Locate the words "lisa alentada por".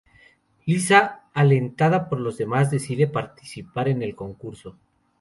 0.65-2.19